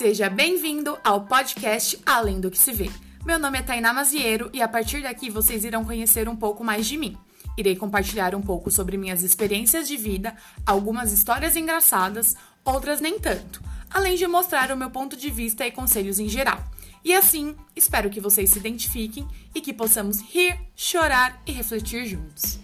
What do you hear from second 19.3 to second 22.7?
e que possamos rir, chorar e refletir juntos.